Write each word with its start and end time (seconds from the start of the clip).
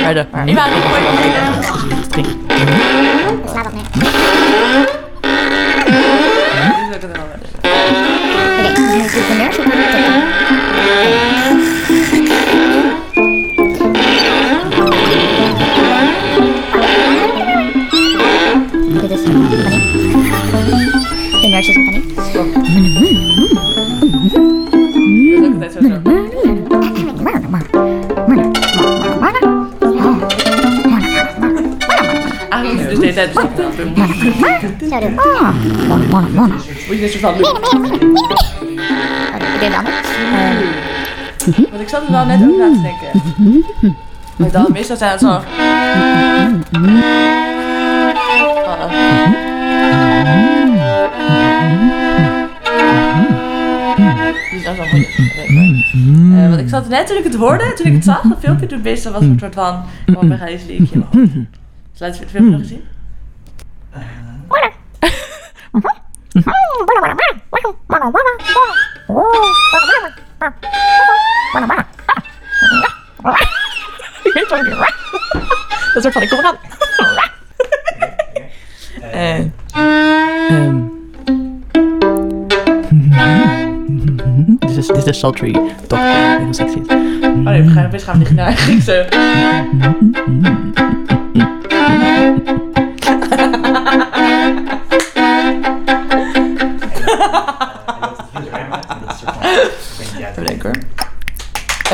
niet. 0.00 0.14
Dit. 0.14 0.26
Verder. 0.30 0.46
Die 0.46 0.54
waren 0.54 0.72
niet 0.74 0.84
mooi. 0.84 1.00
Slaat 3.50 3.64
dat 3.64 3.72
neer. 3.72 3.82
Die 3.92 4.06
zou 6.88 6.94
ik 6.94 7.02
er 7.02 7.08
doe 9.54 9.72
ik 9.72 9.90
de. 9.90 10.08
Dit 19.00 19.10
is 19.10 19.24
nurse 21.48 21.70
is 21.70 21.76
Fanny. 21.76 22.02
Dat 22.32 22.49
dus 32.76 32.98
de 32.98 33.06
hele 33.06 33.12
tijd. 33.12 33.32
Zo 33.32 33.48
mona. 36.10 36.46
Moet 36.88 37.12
je 37.12 37.18
van 37.20 37.34
doen. 37.38 37.56
Ik 39.54 39.60
deed 39.60 39.70
de 39.70 39.76
ander. 39.76 39.92
Eh, 40.32 41.70
Want 41.70 41.82
ik 41.82 41.88
zat 41.88 42.02
er 42.06 42.12
wel 42.12 42.24
net 42.24 42.40
over 42.42 42.58
na 42.58 42.70
te 42.72 42.82
denken. 42.82 43.96
Maar 44.36 44.50
dan 44.50 44.66
meestal 44.72 44.96
zijn 44.96 45.10
het 45.10 45.20
zo. 45.20 45.26
Oh. 45.26 45.40
Die 54.50 54.58
is 54.58 54.64
wel 54.64 54.74
goed. 54.86 55.08
Eh, 56.34 56.48
want 56.48 56.60
ik 56.60 56.68
zat 56.68 56.88
net 56.88 57.06
toen 57.06 57.16
ik 57.16 57.24
het 57.24 57.34
hoorde, 57.34 57.72
toen 57.76 57.86
ik 57.86 57.92
het 57.92 58.04
zag, 58.04 58.22
dat 58.22 58.38
filmpje, 58.40 58.66
toen 58.66 58.80
meestal 58.82 59.12
was 59.12 59.20
het 59.22 59.30
een 59.30 59.38
soort 59.38 59.54
van. 59.54 59.82
Oh, 60.14 60.22
mijn 60.22 60.38
gijs 60.38 60.62
liedje. 60.66 60.94
in. 60.94 61.04
Dus 61.10 61.59
laten 62.00 62.18
we 62.18 62.22
het 62.24 62.30
filmpje 62.30 62.50
nog 62.50 62.60
eens 62.60 62.68
zien. 62.74 62.88
Dat 75.94 76.02
soort 76.02 76.12
van, 76.12 76.22
ik 76.22 76.28
kom 76.28 76.38
eraan. 76.38 76.56
En... 79.12 79.54
ehm, 80.48 80.78
Dit 84.58 84.76
is, 84.76 84.86
dit 84.86 84.96
is 84.96 85.04
de 85.04 85.12
sultry. 85.12 85.52
Heel 85.88 86.54
sexy. 86.54 86.78
Oh 86.88 86.94
nee, 87.44 87.62
we 87.62 87.70
gaan 87.70 87.90
best 87.90 88.04
gaan 88.04 88.18
liggen 88.18 88.36
naar 88.36 88.52
Griekse. 88.52 89.06
Even 99.40 100.46
denken 100.46 100.70
hoor. 100.72 100.82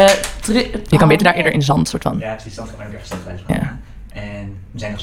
Eh, 0.05 0.11
drie- 0.41 0.71
Je 0.87 0.97
kan 0.97 1.09
beter 1.09 1.25
daar 1.25 1.35
eerder 1.35 1.53
in 1.53 1.63
zand, 1.63 1.89
soort 1.89 2.03
van. 2.03 2.19
Ja, 2.19 2.33
precies. 2.35 2.55
Dan 2.55 2.67
kan 2.77 2.87
ik 2.87 2.93
ergens 2.93 3.09
dat 3.11 3.19
Ja. 3.47 3.79
En 4.13 4.59
we 4.71 4.79
zijn 4.79 4.93
nog 4.93 5.01